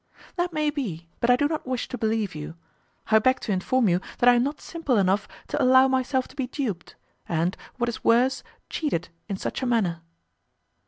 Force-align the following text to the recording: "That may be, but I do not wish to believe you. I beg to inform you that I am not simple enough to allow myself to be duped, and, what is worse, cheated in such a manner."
"That 0.35 0.51
may 0.51 0.71
be, 0.71 1.09
but 1.19 1.29
I 1.29 1.35
do 1.35 1.47
not 1.47 1.67
wish 1.67 1.87
to 1.89 1.95
believe 1.95 2.33
you. 2.33 2.55
I 3.11 3.19
beg 3.19 3.39
to 3.41 3.51
inform 3.51 3.87
you 3.87 4.01
that 4.17 4.27
I 4.27 4.33
am 4.33 4.41
not 4.43 4.59
simple 4.59 4.97
enough 4.97 5.27
to 5.49 5.61
allow 5.61 5.87
myself 5.87 6.27
to 6.29 6.35
be 6.35 6.47
duped, 6.47 6.95
and, 7.29 7.55
what 7.77 7.87
is 7.87 8.03
worse, 8.03 8.41
cheated 8.67 9.09
in 9.29 9.37
such 9.37 9.61
a 9.61 9.67
manner." 9.67 10.01